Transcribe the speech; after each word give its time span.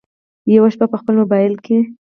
یوه 0.55 0.69
شپه 0.73 0.85
په 0.91 0.97
خپل 1.01 1.13
مبایل 1.21 1.55
کې 1.65 1.77